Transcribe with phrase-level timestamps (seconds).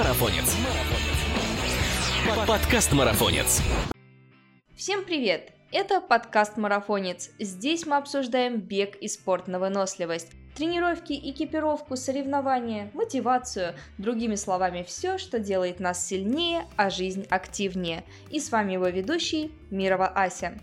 [0.00, 0.56] Марафонец.
[2.46, 3.60] Подкаст Марафонец.
[4.74, 5.52] Всем привет!
[5.72, 7.28] Это подкаст «Марафонец».
[7.38, 10.28] Здесь мы обсуждаем бег и спорт на выносливость.
[10.56, 18.04] Тренировки, экипировку, соревнования, мотивацию, другими словами, все, что делает нас сильнее, а жизнь активнее.
[18.30, 20.54] И с вами его ведущий Мирова Ася.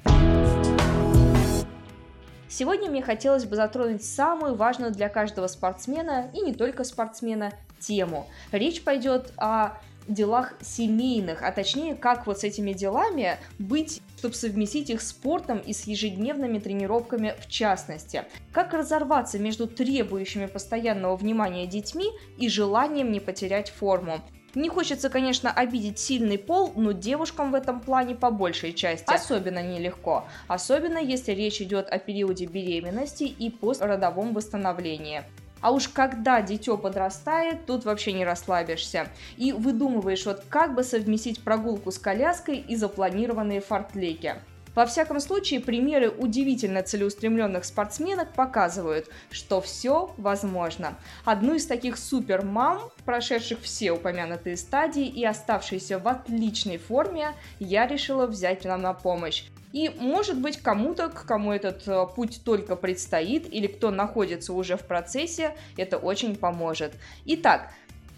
[2.50, 8.28] Сегодня мне хотелось бы затронуть самую важную для каждого спортсмена, и не только спортсмена, тему.
[8.52, 14.89] Речь пойдет о делах семейных, а точнее, как вот с этими делами быть, чтобы совместить
[14.89, 18.24] их с спортом и с ежедневными тренировками в частности.
[18.52, 22.07] Как разорваться между требующими постоянного внимания детьми
[22.38, 24.21] и желанием не потерять форму.
[24.55, 29.61] Не хочется, конечно, обидеть сильный пол, но девушкам в этом плане по большей части особенно
[29.61, 30.25] нелегко.
[30.47, 35.23] Особенно если речь идет о периоде беременности и пострадовом восстановлении.
[35.61, 39.08] А уж когда дитё подрастает, тут вообще не расслабишься.
[39.38, 44.35] И выдумываешь, вот как бы совместить прогулку с коляской и запланированные фортлеки.
[44.78, 50.94] Во всяком случае, примеры удивительно целеустремленных спортсменок показывают, что все возможно.
[51.25, 58.28] Одну из таких супермам, прошедших все упомянутые стадии и оставшейся в отличной форме, я решила
[58.28, 59.45] взять нам на помощь.
[59.73, 64.77] И, может быть, кому-то, к кому этот э, путь только предстоит, или кто находится уже
[64.77, 66.93] в процессе, это очень поможет.
[67.25, 67.71] Итак,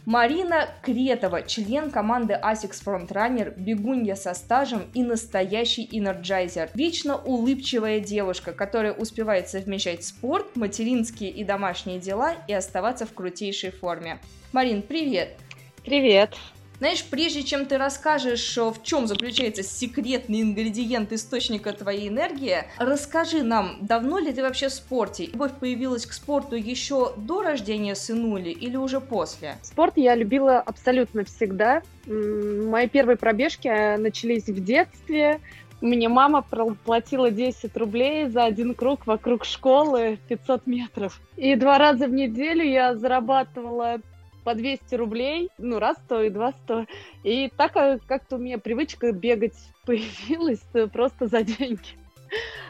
[0.05, 6.71] Марина Кретова, член команды ASICS Frontrunner, бегунья со стажем и настоящий энерджайзер.
[6.73, 13.71] Вечно улыбчивая девушка, которая успевает совмещать спорт, материнские и домашние дела и оставаться в крутейшей
[13.71, 14.19] форме.
[14.51, 15.37] Марин, привет!
[15.83, 16.35] Привет!
[16.79, 23.79] Знаешь, прежде чем ты расскажешь, в чем заключается секретный ингредиент источника твоей энергии, расскажи нам,
[23.81, 25.25] давно ли ты вообще в спорте?
[25.25, 29.57] Любовь появилась к спорту еще до рождения сынули или уже после?
[29.61, 31.81] Спорт я любила абсолютно всегда.
[32.05, 35.41] Мои первые пробежки э, начались в детстве.
[35.81, 36.45] Мне мама
[36.85, 41.19] платила 10 рублей за один круг вокруг школы 500 метров.
[41.35, 43.99] И два раза в неделю я зарабатывала
[44.49, 46.87] по 200 рублей, ну, раз сто и два сто.
[47.23, 47.73] И так
[48.07, 49.53] как-то у меня привычка бегать
[49.85, 51.98] появилась просто за деньги.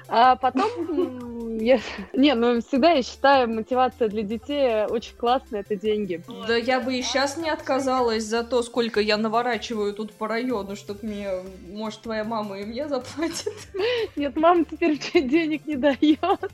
[0.08, 1.80] А потом я...
[2.14, 6.24] Не, ну всегда я считаю, мотивация для детей очень классная, это деньги.
[6.48, 10.76] Да я бы и сейчас не отказалась за то, сколько я наворачиваю тут по району,
[10.76, 11.30] чтобы мне,
[11.72, 13.54] может, твоя мама и мне заплатит.
[14.16, 16.52] Нет, мама теперь денег не дает.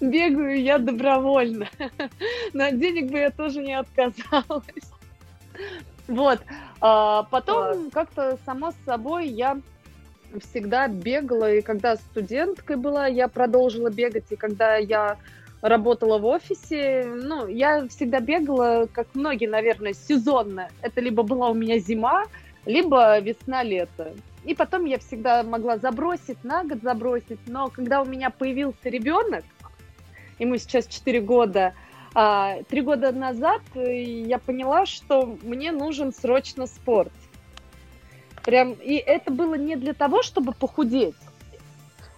[0.00, 1.68] Бегаю я добровольно.
[2.52, 4.64] На денег бы я тоже не отказалась.
[6.06, 6.40] Вот.
[6.80, 9.58] А потом как-то само собой я
[10.38, 15.18] всегда бегала, и когда студенткой была, я продолжила бегать, и когда я
[15.62, 20.68] работала в офисе, ну, я всегда бегала, как многие, наверное, сезонно.
[20.82, 22.24] Это либо была у меня зима,
[22.64, 24.14] либо весна-лето.
[24.44, 29.44] И потом я всегда могла забросить, на год забросить, но когда у меня появился ребенок,
[30.38, 31.74] ему сейчас 4 года,
[32.14, 37.12] а, три года назад я поняла, что мне нужен срочно спорт.
[38.44, 41.16] Прям, и это было не для того, чтобы похудеть.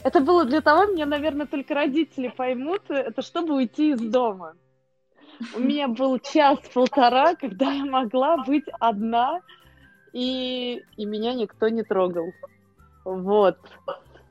[0.04, 4.54] Это было для того, мне, наверное, только родители поймут, это чтобы уйти из дома.
[5.54, 9.40] У меня был час-полтора, когда я могла быть одна,
[10.12, 12.32] и, и меня никто не трогал.
[13.04, 13.58] Вот.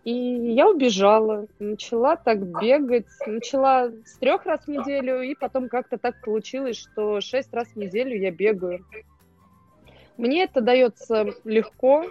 [0.03, 5.97] И я убежала, начала так бегать, начала с трех раз в неделю, и потом как-то
[5.97, 8.85] так получилось, что шесть раз в неделю я бегаю.
[10.21, 12.05] Мне это дается легко,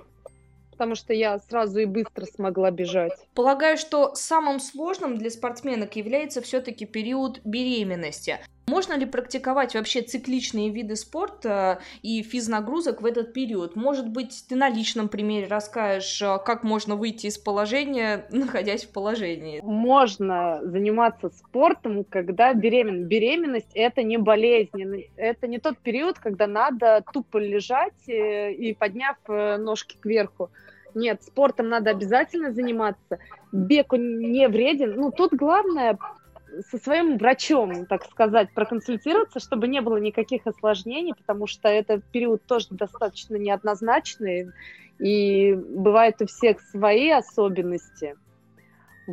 [0.72, 3.12] потому что я сразу и быстро смогла бежать.
[3.36, 8.40] Полагаю, что самым сложным для спортсменок является все-таки период беременности.
[8.70, 13.74] Можно ли практиковать вообще цикличные виды спорта и физнагрузок в этот период?
[13.74, 18.92] Может быть, ты на личном примере расскажешь, а, как можно выйти из положения, находясь в
[18.92, 19.60] положении?
[19.64, 23.06] Можно заниматься спортом, когда беременна.
[23.06, 29.16] Беременность– это не болезнь, это не тот период, когда надо тупо лежать э, и подняв
[29.26, 30.48] э, ножки кверху.
[30.94, 33.18] Нет, спортом надо обязательно заниматься.
[33.50, 34.94] Бег не вреден.
[34.94, 35.98] Ну, тут главное
[36.70, 42.44] со своим врачом, так сказать, проконсультироваться, чтобы не было никаких осложнений, потому что этот период
[42.46, 44.52] тоже достаточно неоднозначный,
[44.98, 48.16] и бывают у всех свои особенности.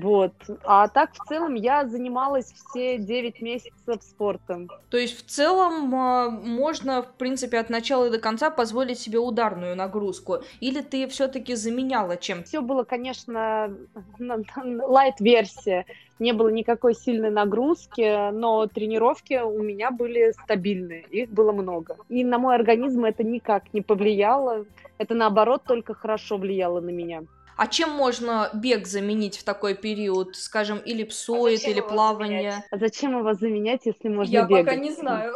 [0.01, 0.33] Вот.
[0.63, 4.69] А так, в целом, я занималась все 9 месяцев спортом.
[4.89, 9.75] То есть, в целом, а, можно, в принципе, от начала до конца позволить себе ударную
[9.75, 10.37] нагрузку?
[10.59, 12.43] Или ты все-таки заменяла чем?
[12.43, 13.75] Все было, конечно,
[14.63, 15.85] лайт-версия.
[16.19, 21.05] Не было никакой сильной нагрузки, но тренировки у меня были стабильные.
[21.09, 21.97] Их было много.
[22.09, 24.65] И на мой организм это никак не повлияло.
[24.99, 27.23] Это, наоборот, только хорошо влияло на меня.
[27.57, 30.35] А чем можно бег заменить в такой период?
[30.35, 32.63] Скажем, или псоид, а или плавание?
[32.69, 34.65] А зачем его заменять, если можно Я бегать?
[34.65, 35.33] пока не знаю.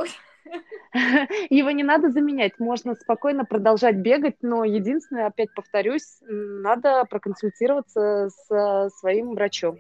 [1.50, 8.90] Его не надо заменять, можно спокойно продолжать бегать, но единственное, опять повторюсь, надо проконсультироваться с
[9.00, 9.80] своим врачом.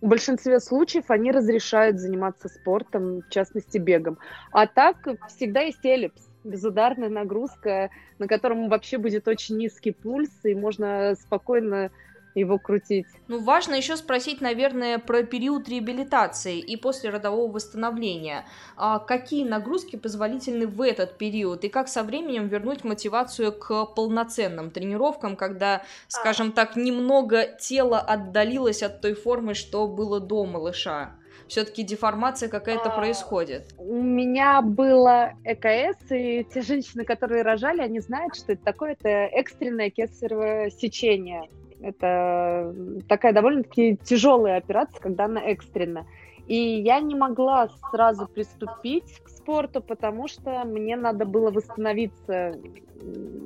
[0.00, 4.18] В большинстве случаев они разрешают заниматься спортом, в частности бегом.
[4.52, 4.96] А так
[5.28, 11.90] всегда есть эллипс безударная нагрузка, на котором вообще будет очень низкий пульс, и можно спокойно
[12.34, 13.06] его крутить.
[13.26, 18.44] Ну, важно еще спросить, наверное, про период реабилитации и после родового восстановления.
[18.76, 24.70] А какие нагрузки позволительны в этот период и как со временем вернуть мотивацию к полноценным
[24.70, 31.17] тренировкам, когда, скажем так, немного тело отдалилось от той формы, что было до малыша?
[31.48, 33.74] Все-таки деформация какая-то а, происходит?
[33.78, 38.92] У меня было ЭКС, и те женщины, которые рожали, они знают, что это такое.
[38.92, 41.48] Это экстренное кесарево сечение.
[41.80, 42.74] Это
[43.08, 46.06] такая довольно-таки тяжелая операция, когда она экстренная.
[46.48, 52.54] И я не могла сразу приступить к спорту, потому что мне надо было восстановиться.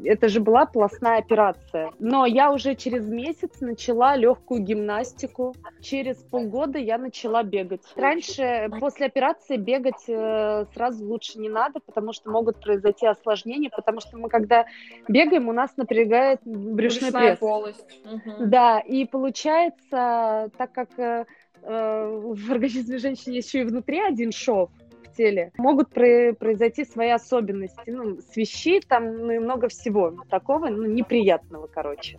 [0.05, 1.91] Это же была пластная операция.
[1.99, 5.55] Но я уже через месяц начала легкую гимнастику.
[5.81, 7.83] Через полгода я начала бегать.
[7.97, 14.01] Раньше, после операции, бегать э, сразу лучше не надо, потому что могут произойти осложнения, потому
[14.01, 14.67] что мы, когда
[15.09, 17.39] бегаем, у нас напрягает брюшной Брюшная пресс.
[17.39, 18.01] полость.
[18.05, 18.47] Угу.
[18.47, 21.27] Да, и получается, так как э,
[21.63, 24.71] в организме женщины еще и внутри один шов
[25.05, 30.87] в теле, могут произойти свои особенности, ну, свищи там, ну и много всего такого, ну,
[30.87, 32.19] неприятного, короче.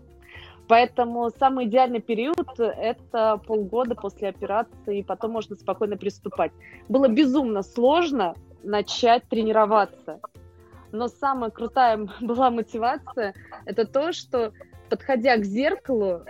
[0.68, 6.52] Поэтому самый идеальный период– это полгода после операции, и потом можно спокойно приступать.
[6.88, 10.22] Было безумно сложно начать тренироваться,
[10.94, 13.34] но самая крутая была мотивация–
[13.66, 14.54] это то, что,
[14.90, 16.22] подходя к зеркалу,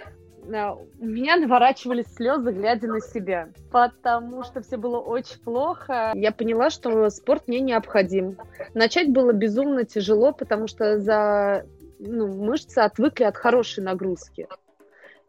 [0.45, 6.12] у меня наворачивались слезы, глядя на себя, потому что все было очень плохо.
[6.13, 8.38] Я поняла, что спорт мне необходим.
[8.74, 11.66] Начать было безумно тяжело, потому что за
[12.00, 14.48] ну, мышцы отвыкли от хорошей нагрузки.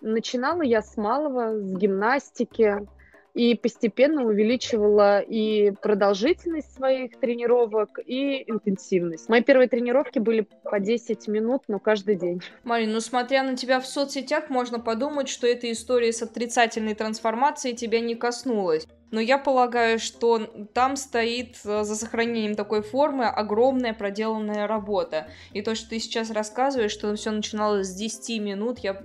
[0.00, 2.86] Начинала я с малого, с гимнастики,
[3.34, 9.28] и постепенно увеличивала и продолжительность своих тренировок, и интенсивность.
[9.28, 12.40] Мои первые тренировки были по 10 минут, но каждый день.
[12.62, 17.76] Марин, ну смотря на тебя в соцсетях, можно подумать, что эта история с отрицательной трансформацией
[17.76, 20.40] тебя не коснулась но я полагаю, что
[20.72, 25.28] там стоит э, за сохранением такой формы огромная проделанная работа.
[25.52, 29.00] И то, что ты сейчас рассказываешь, что все начиналось с 10 минут, я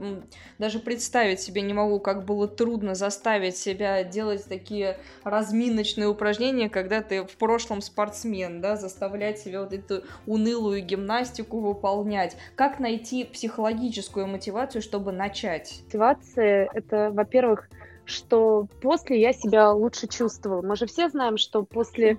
[0.58, 7.04] даже представить себе не могу, как было трудно заставить себя делать такие разминочные упражнения, когда
[7.04, 12.36] ты в прошлом спортсмен, да, заставлять себя вот эту унылую гимнастику выполнять.
[12.56, 15.82] Как найти психологическую мотивацию, чтобы начать?
[15.86, 17.70] Мотивация— это, во-первых,
[18.10, 20.62] что после я себя лучше чувствовала.
[20.62, 22.18] Мы же все знаем, что после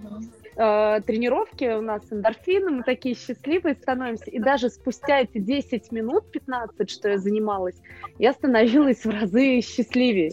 [0.57, 4.31] э, тренировки у нас эндорфины, мы такие счастливые становимся.
[4.31, 7.77] И даже спустя эти 10 минут, 15, что я занималась,
[8.19, 10.33] я становилась в разы счастливее.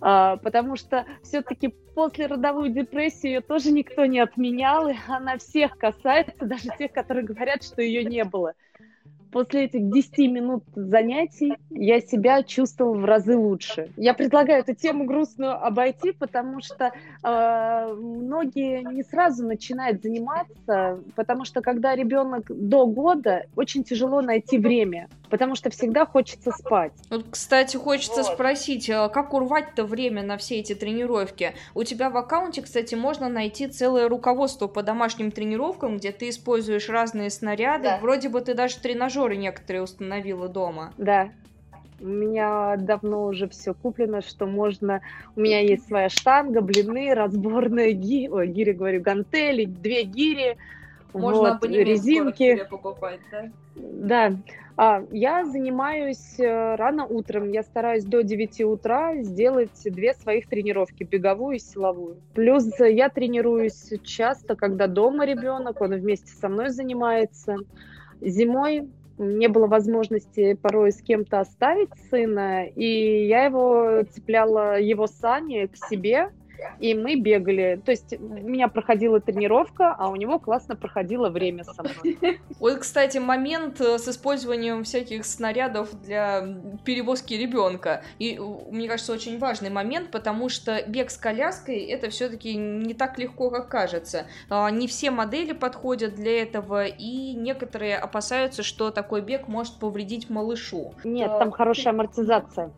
[0.00, 5.76] Uh, потому что все-таки после родовую депрессию ее тоже никто не отменял, и она всех
[5.76, 8.54] касается, даже тех, которые говорят, что ее не было
[9.30, 13.88] после этих 10 минут занятий я себя чувствовала в разы лучше.
[13.96, 16.92] Я предлагаю эту тему грустную обойти, потому что
[17.22, 24.58] э, многие не сразу начинают заниматься, потому что когда ребенок до года, очень тяжело найти
[24.58, 26.92] время, потому что всегда хочется спать.
[27.10, 28.32] Вот, кстати, хочется вот.
[28.32, 31.54] спросить, а как урвать-то время на все эти тренировки?
[31.74, 36.88] У тебя в аккаунте, кстати, можно найти целое руководство по домашним тренировкам, где ты используешь
[36.88, 37.84] разные снаряды.
[37.84, 37.98] Да.
[37.98, 40.92] Вроде бы ты даже тренажер тренажеры некоторые установила дома.
[40.98, 41.30] Да.
[42.00, 45.00] У меня давно уже все куплено, что можно...
[45.34, 50.56] У меня есть своя штанга, блины, разборная гири, ой, гири, говорю, гантели, две гири,
[51.12, 52.66] можно вот, резинки.
[52.68, 53.50] покупать, да?
[53.76, 54.32] Да.
[54.80, 57.50] А, я занимаюсь э, рано утром.
[57.50, 62.18] Я стараюсь до 9 утра сделать две своих тренировки, беговую и силовую.
[62.34, 67.56] Плюс я тренируюсь часто, когда дома ребенок, он вместе со мной занимается.
[68.20, 68.88] Зимой
[69.18, 75.76] не было возможности порой с кем-то оставить сына, и я его цепляла его сани к
[75.88, 76.30] себе,
[76.78, 77.80] и мы бегали.
[77.84, 82.38] То есть у меня проходила тренировка, а у него классно проходило время со мной.
[82.58, 86.44] Вот, кстати, момент э, с использованием всяких снарядов для
[86.84, 88.02] перевозки ребенка.
[88.18, 88.38] И
[88.70, 93.50] мне кажется, очень важный момент, потому что бег с коляской это все-таки не так легко,
[93.50, 94.26] как кажется.
[94.48, 100.30] А, не все модели подходят для этого, и некоторые опасаются, что такой бег может повредить
[100.30, 100.94] малышу.
[101.04, 102.70] Нет, там хорошая амортизация.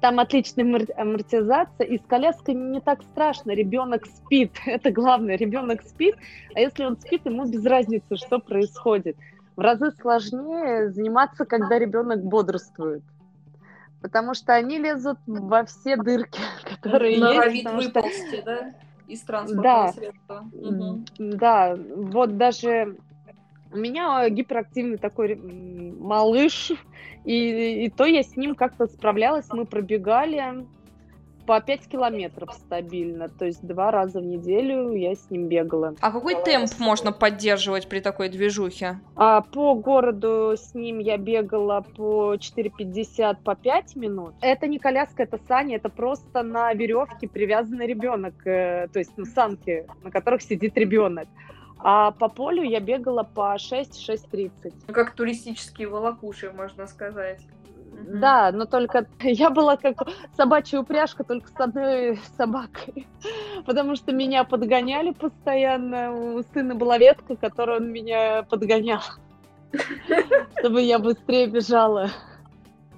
[0.00, 6.16] Там отличная амортизация, и с коляской не так страшно, ребенок спит, это главное, ребенок спит,
[6.54, 9.16] а если он спит, ему без разницы, что происходит.
[9.56, 13.02] В разы сложнее заниматься, когда ребенок бодрствует.
[14.00, 17.74] Потому что они лезут во все дырки, которые Норовит есть.
[17.74, 18.44] выползти, что...
[18.44, 18.74] да?
[19.08, 20.44] Из транспортного да, средства.
[20.52, 21.04] Угу.
[21.18, 22.96] Да, вот даже
[23.72, 26.72] у меня гиперактивный такой малыш,
[27.24, 30.66] и, и то я с ним как-то справлялась, мы пробегали,
[31.48, 35.94] по 5 километров стабильно, то есть два раза в неделю я с ним бегала.
[36.02, 39.00] А какой темп можно поддерживать при такой движухе?
[39.16, 44.34] А, по городу с ним я бегала по 4,50 по 5 минут.
[44.42, 49.24] Это не коляска, это сани, это просто на веревке привязанный ребенок, э, то есть на
[49.24, 51.28] санке, на которых сидит ребенок.
[51.78, 54.74] А по полю я бегала по 6-6.30.
[54.86, 57.40] Ну, как туристические волокуши, можно сказать.
[57.92, 59.96] Да, но только я была как
[60.36, 63.06] собачья упряжка, только с одной собакой.
[63.66, 66.12] Потому что меня подгоняли постоянно.
[66.12, 69.02] У сына была ветка, которую он меня подгонял.
[70.58, 72.10] Чтобы я быстрее бежала.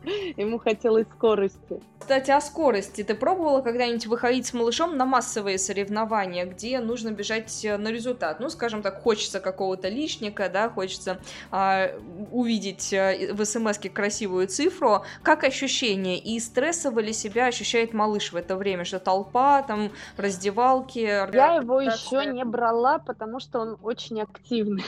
[0.37, 1.80] Ему хотелось скорости.
[1.99, 3.04] Кстати, о скорости.
[3.04, 8.40] Ты пробовала когда-нибудь выходить с малышом на массовые соревнования, где нужно бежать э, на результат?
[8.40, 11.19] Ну, скажем так, хочется какого-то личника, да, хочется
[11.52, 11.99] э,
[12.30, 15.02] увидеть в смс красивую цифру.
[15.23, 16.19] Как ощущение?
[16.19, 18.85] И стрессово ли себя ощущает малыш в это время?
[18.85, 20.99] Что толпа, там, раздевалки?
[20.99, 24.85] Я его еще не брала, потому что он очень активный.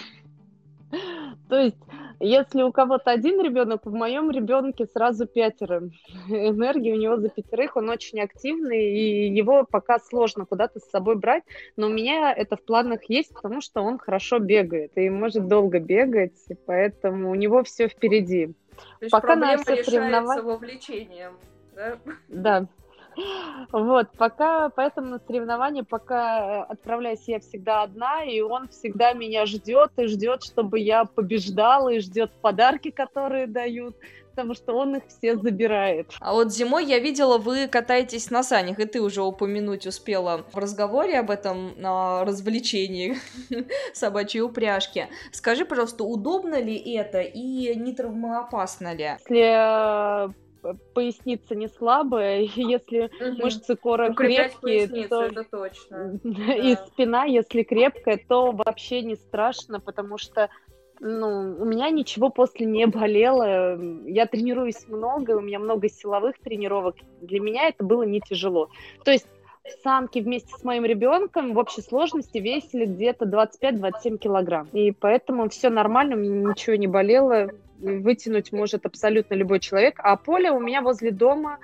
[1.49, 1.76] То есть
[2.25, 5.91] если у кого-то один ребенок, в моем ребенке сразу пятеро.
[6.29, 11.17] Энергии у него за пятерых, он очень активный, и его пока сложно куда-то с собой
[11.17, 11.43] брать,
[11.76, 15.81] но у меня это в планах есть, потому что он хорошо бегает и может долго
[15.81, 18.55] бегать, поэтому у него все впереди.
[18.99, 20.43] То есть пока на все соревнования...
[20.43, 21.33] вовлечением,
[21.75, 21.99] да?
[22.29, 22.67] Да.
[23.73, 29.47] Вот, пока, поэтому на соревнования, пока э, отправляюсь я всегда одна, и он всегда меня
[29.47, 33.97] ждет и ждет, чтобы я побеждала, и ждет подарки, которые дают,
[34.31, 36.11] потому что он их все забирает.
[36.21, 40.59] А вот зимой я видела, вы катаетесь на санях, и ты уже упомянуть успела в
[40.59, 43.16] разговоре об этом на развлечении
[43.95, 45.09] собачьей упряжки.
[45.33, 49.16] Скажи, пожалуйста, удобно ли это и не травмоопасно ли?
[49.28, 50.28] Если э,
[50.95, 53.42] поясница не слабая, если угу.
[53.42, 56.21] мышцы кора крепкие, то это точно.
[56.25, 56.87] и да.
[56.87, 60.49] спина, если крепкая, то вообще не страшно, потому что
[61.00, 63.76] ну, у меня ничего после не болело.
[64.07, 66.95] Я тренируюсь много, у меня много силовых тренировок.
[67.21, 68.69] Для меня это было не тяжело.
[69.04, 69.26] То есть
[69.83, 74.69] санки вместе с моим ребенком в общей сложности весили где-то 25-27 килограмм.
[74.73, 77.50] И поэтому все нормально, мне ничего не болело
[77.83, 79.97] вытянуть может абсолютно любой человек.
[79.99, 81.59] А поле у меня возле дома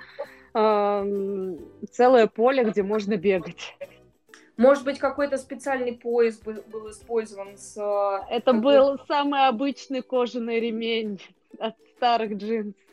[0.54, 1.54] э,
[1.90, 3.76] целое поле, где можно бегать.
[4.56, 7.76] Может быть, какой-то специальный пояс был, был использован с...
[7.78, 11.20] Э, Это был самый обычный кожаный ремень
[11.58, 12.87] от старых джинсов.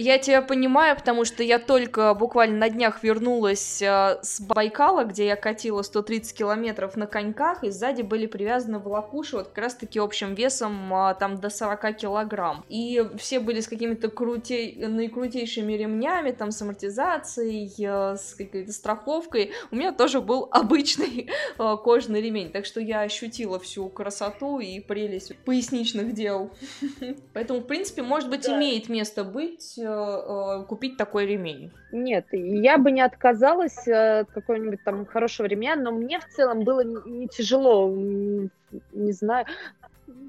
[0.00, 5.26] Я тебя понимаю, потому что я только буквально на днях вернулась э, с Байкала, где
[5.26, 10.34] я катила 130 километров на коньках, и сзади были привязаны волокуши вот как раз-таки общим
[10.34, 12.64] весом э, там до 40 килограмм.
[12.68, 14.76] И все были с какими-то крутей...
[14.86, 19.50] наикрутейшими ремнями, там с амортизацией, э, с какой-то страховкой.
[19.72, 21.28] У меня тоже был обычный
[21.58, 26.52] э, кожаный ремень, так что я ощутила всю красоту и прелесть поясничных дел.
[27.34, 31.70] Поэтому, в принципе, может быть, имеет место быть Э, купить такой ремень?
[31.92, 36.82] Нет, я бы не отказалась от какого-нибудь там хорошего ремня, но мне в целом было
[36.82, 39.46] не тяжело, не знаю,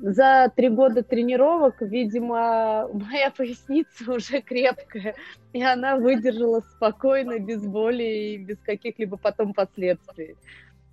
[0.02, 5.16] за три года тренировок, видимо, моя поясница уже крепкая,
[5.54, 10.36] и она выдержала спокойно, без боли и без каких-либо потом последствий.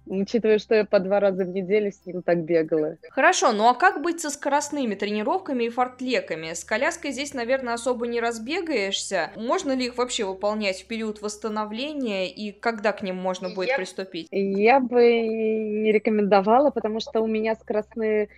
[0.07, 2.97] Учитывая, что я по два раза в неделю с ним так бегала.
[3.11, 6.53] Хорошо, ну а как быть со скоростными тренировками и фортлеками?
[6.53, 9.31] С коляской здесь, наверное, особо не разбегаешься.
[9.37, 13.77] Можно ли их вообще выполнять в период восстановления и когда к ним можно будет я,
[13.77, 14.29] приступить?
[14.31, 18.29] Я бы не рекомендовала, потому что у меня скоростные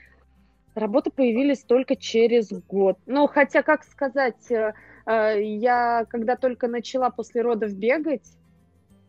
[0.75, 2.99] работы появились только через год.
[3.07, 4.73] Ну, хотя, как сказать, э,
[5.07, 8.25] э, я когда только начала после родов бегать,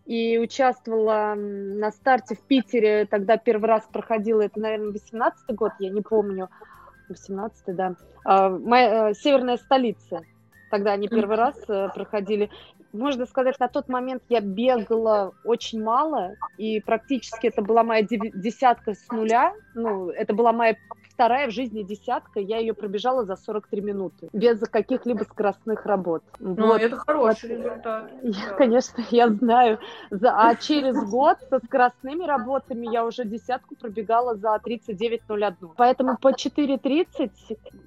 [0.09, 5.91] и участвовала на старте в Питере, тогда первый раз проходила, это, наверное, 18-й год, я
[5.91, 6.49] не помню,
[7.11, 7.93] 18-й, да,
[8.25, 10.21] а, моя, э, северная столица,
[10.71, 12.49] тогда они первый раз э, проходили.
[12.91, 18.95] Можно сказать, на тот момент я бегала очень мало, и практически это была моя десятка
[18.95, 20.75] с нуля, ну, это была моя
[21.19, 26.23] вторая в жизни десятка, я ее пробежала за 43 минуты, без каких-либо скоростных работ.
[26.39, 26.81] Ну, вот.
[26.81, 27.65] это хороший вот.
[27.65, 28.11] результат.
[28.23, 28.55] Я, да.
[28.55, 29.79] Конечно, я знаю.
[30.11, 35.71] За, а через год со скоростными работами я уже десятку пробегала за 39.01.
[35.75, 37.31] Поэтому по 4.30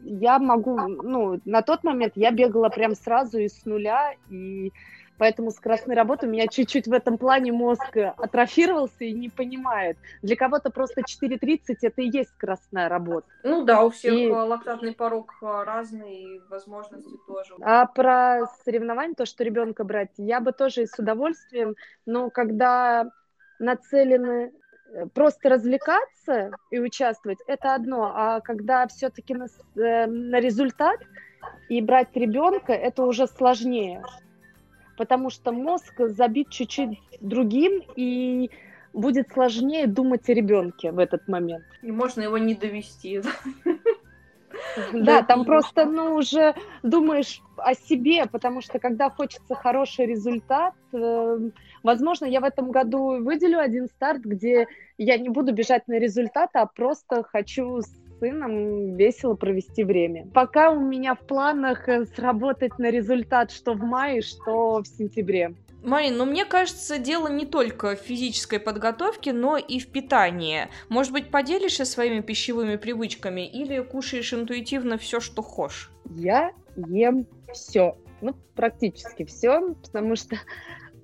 [0.03, 4.75] я могу, ну, на тот момент я бегала прям сразу и с нуля, и
[5.19, 9.97] Поэтому скоростные работы у меня чуть-чуть в этом плане мозг атрофировался и не понимает.
[10.23, 13.27] Для кого-то просто 4.30 это и есть скоростная работа.
[13.43, 14.29] Ну да, у всех и...
[14.29, 17.55] лактатный порог разный, и возможности тоже.
[17.61, 21.77] А про соревнования, то, что ребенка брать, я бы тоже с удовольствием,
[22.07, 23.11] но когда
[23.59, 24.53] нацелены
[24.93, 30.99] э, просто развлекаться и участвовать, это одно, а когда все-таки на, э, на результат
[31.69, 34.03] и брать ребенка, это уже сложнее
[35.03, 38.51] потому что мозг забит чуть-чуть другим, и
[38.93, 41.65] будет сложнее думать о ребенке в этот момент.
[41.83, 43.21] И можно его не довести.
[44.93, 46.55] Да, там просто, ну, уже
[46.85, 51.39] думаешь о себе, потому что когда хочется хороший результат, э,
[51.83, 54.69] возможно, я в этом году выделю один старт, где
[54.99, 57.81] я не буду бежать на результат, а просто хочу
[58.23, 60.29] сыном весело провести время.
[60.33, 65.57] Пока у меня в планах э, сработать на результат что в мае, что в сентябре.
[65.83, 70.69] Марин, ну мне кажется, дело не только в физической подготовке, но и в питании.
[70.89, 75.91] Может быть, поделишься своими пищевыми привычками или кушаешь интуитивно все, что хочешь?
[76.09, 77.97] Я ем все.
[78.21, 80.37] Ну, практически все, потому что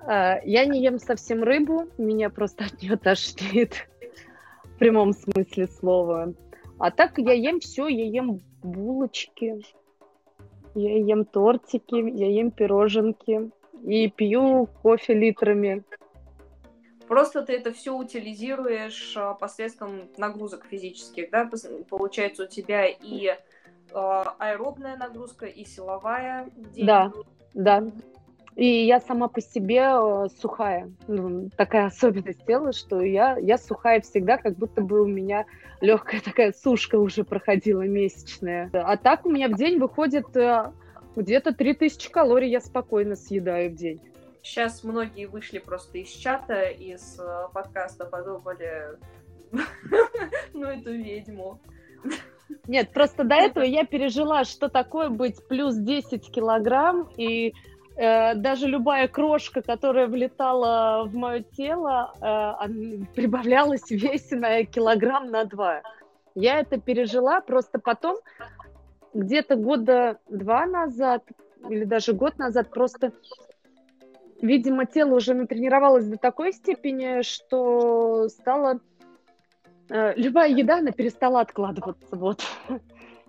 [0.06, 3.88] э, я не ем совсем рыбу, меня просто от нее тошнит
[4.62, 6.34] в прямом смысле слова.
[6.78, 9.62] А так я ем все, я ем булочки,
[10.75, 13.50] я ем тортики, я ем пироженки
[13.85, 15.85] и пью кофе литрами.
[17.09, 21.50] Просто ты это все утилизируешь а, посредством нагрузок физических, да?
[21.88, 23.35] Получается, у тебя и
[23.92, 26.50] а, аэробная нагрузка, и силовая.
[26.55, 26.87] День.
[26.87, 27.11] Да,
[27.55, 27.83] да.
[28.59, 30.90] И я сама по себе э, сухая.
[31.07, 35.47] Ну, такая особенность тела, что я, я сухая всегда, как будто бы у меня
[35.81, 38.68] легкая такая сушка уже проходила месячная.
[38.73, 40.73] А так у меня в день выходит э,
[41.14, 44.01] где-то 3000 калорий я спокойно съедаю в день.
[44.42, 48.99] Сейчас многие вышли просто из чата, из э, подкаста, подумали,
[50.53, 51.61] ну эту ведьму.
[52.66, 57.55] Нет, просто до этого я пережила, что такое быть плюс 10 килограмм, и
[57.98, 62.68] Э, даже любая крошка, которая влетала в мое тело, э,
[63.16, 65.82] прибавлялась в весе на килограмм на два.
[66.37, 68.18] Я это пережила, просто потом,
[69.14, 71.24] где-то года два назад,
[71.68, 73.11] или даже год назад, просто,
[74.40, 78.78] видимо, тело уже натренировалось до такой степени, что стало...
[79.90, 82.44] Э, любая еда, она перестала откладываться, вот.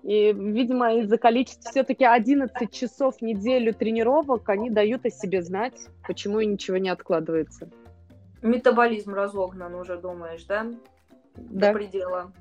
[0.04, 5.88] И, видимо, из-за количества все-таки 11 часов в неделю тренировок они дают о себе знать,
[6.08, 7.70] почему и ничего не откладывается.
[8.42, 10.66] Метаболизм разогнан уже, думаешь, да?
[11.36, 11.68] Да.
[11.68, 12.32] До предела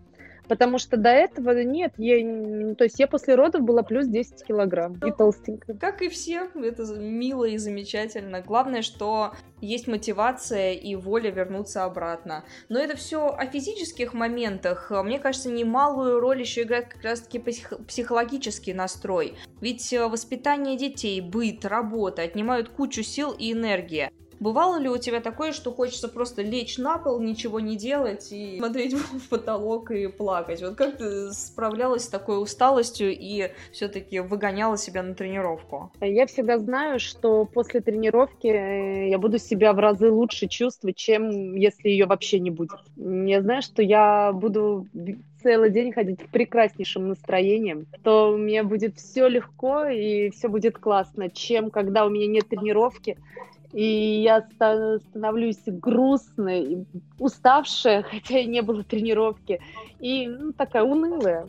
[0.48, 4.44] потому что до этого нет, я, ну, то есть я после родов была плюс 10
[4.44, 5.76] килограмм ну, и толстенькая.
[5.76, 8.40] Как и все, это мило и замечательно.
[8.40, 12.44] Главное, что есть мотивация и воля вернуться обратно.
[12.68, 14.90] Но это все о физических моментах.
[15.04, 17.38] Мне кажется, немалую роль еще играет как раз-таки
[17.86, 19.34] психологический настрой.
[19.60, 24.10] Ведь э, воспитание детей, быт, работа отнимают кучу сил и энергии.
[24.40, 28.56] Бывало ли у тебя такое, что хочется просто лечь на пол, ничего не делать и
[28.58, 30.62] смотреть в потолок и плакать?
[30.62, 35.90] Вот как ты справлялась с такой усталостью и все-таки выгоняла себя на тренировку?
[36.00, 41.54] Я всегда знаю, что после тренировки э, я буду себя в разы лучше чувствовать, чем
[41.54, 42.78] если ее вообще не будет.
[42.96, 44.86] Я знаю, что я буду
[45.42, 51.30] целый день ходить в прекраснейшем настроении, то меня будет все легко и все будет классно,
[51.30, 53.16] чем когда у меня нет тренировки,
[53.72, 54.46] и я
[55.10, 56.86] становлюсь грустной,
[57.18, 59.60] уставшая, хотя и не было тренировки,
[60.00, 61.46] и ну, такая унылая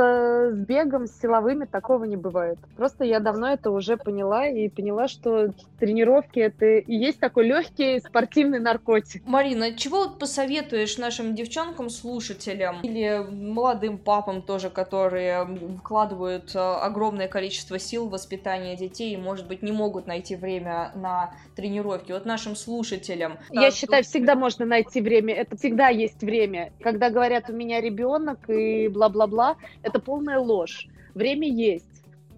[0.00, 2.58] с, бегом, с силовыми такого не бывает.
[2.76, 8.00] Просто я давно это уже поняла и поняла, что тренировки это и есть такой легкий
[8.00, 9.22] спортивный наркотик.
[9.26, 15.46] Марина, чего вот посоветуешь нашим девчонкам, слушателям или молодым папам тоже, которые
[15.78, 20.92] вкладывают э, огромное количество сил в воспитание детей и, может быть, не могут найти время
[20.94, 22.12] на тренировки?
[22.12, 23.38] Вот нашим слушателям.
[23.50, 24.10] Я да, считаю, тут...
[24.10, 25.34] всегда можно найти время.
[25.34, 26.72] Это всегда есть время.
[26.80, 29.56] Когда говорят, у меня ребенок и бла-бла-бла,
[29.90, 30.86] это полная ложь.
[31.14, 31.86] Время есть.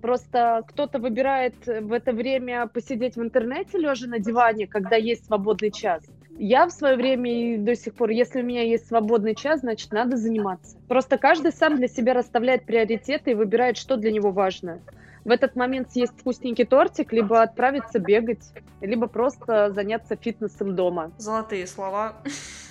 [0.00, 5.70] Просто кто-то выбирает в это время посидеть в интернете, лежа на диване, когда есть свободный
[5.70, 6.02] час.
[6.38, 9.92] Я в свое время и до сих пор, если у меня есть свободный час, значит,
[9.92, 10.76] надо заниматься.
[10.88, 14.80] Просто каждый сам для себя расставляет приоритеты и выбирает, что для него важно
[15.24, 21.12] в этот момент съесть вкусненький тортик, либо отправиться бегать, либо просто заняться фитнесом дома.
[21.18, 22.16] Золотые слова.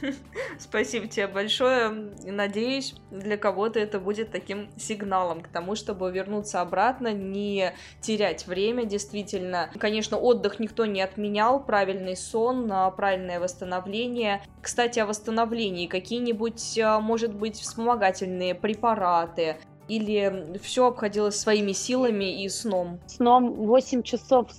[0.59, 1.89] Спасибо тебе большое.
[2.25, 8.85] Надеюсь, для кого-то это будет таким сигналом к тому, чтобы вернуться обратно, не терять время,
[8.85, 9.69] действительно.
[9.79, 14.41] Конечно, отдых никто не отменял, правильный сон, правильное восстановление.
[14.61, 15.87] Кстати, о восстановлении.
[15.87, 19.57] Какие-нибудь, а, может быть, вспомогательные препараты,
[19.91, 23.01] или все обходилось своими силами и сном?
[23.07, 24.49] Сном 8 часов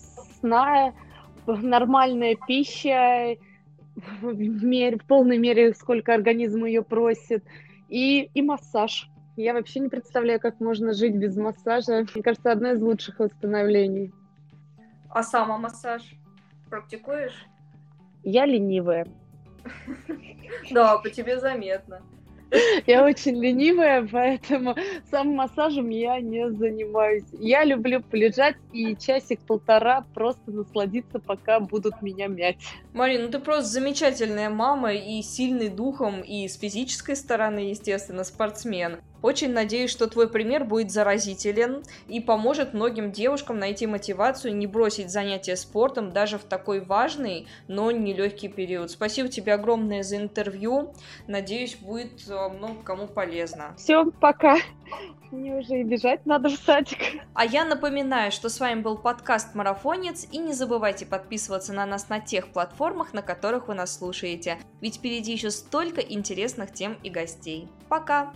[0.40, 0.92] сна,
[1.47, 3.37] нормальная пища,
[4.21, 7.45] в, мере, в полной мере, сколько организм ее просит,
[7.88, 9.09] и, и массаж.
[9.37, 12.05] Я вообще не представляю, как можно жить без массажа.
[12.14, 14.12] Мне кажется, одно из лучших восстановлений.
[15.09, 16.03] А самомассаж
[16.68, 17.47] практикуешь?
[18.23, 19.07] Я ленивая.
[20.71, 22.03] Да, по тебе заметно.
[22.87, 24.77] Я очень ленивая, поэтому
[25.11, 27.25] самым массажем я не занимаюсь.
[27.33, 32.59] Я люблю полежать и часик-полтора просто насладиться, пока будут меня мять.
[32.93, 38.99] Марина, ну ты просто замечательная мама и сильный духом, и с физической стороны, естественно, спортсмен.
[39.22, 45.11] Очень надеюсь, что твой пример будет заразителен и поможет многим девушкам найти мотивацию не бросить
[45.11, 48.90] занятия спортом даже в такой важный, но нелегкий период.
[48.90, 50.92] Спасибо тебе огромное за интервью.
[51.26, 53.74] Надеюсь, будет э, много кому полезно.
[53.78, 54.58] Все, пока.
[55.30, 56.98] Мне уже и бежать надо в садик.
[57.32, 62.11] А я напоминаю, что с вами был подкаст «Марафонец», и не забывайте подписываться на нас
[62.11, 67.08] на тех платформах, на которых вы нас слушаете, ведь впереди еще столько интересных тем и
[67.08, 67.68] гостей.
[67.88, 68.30] Пока!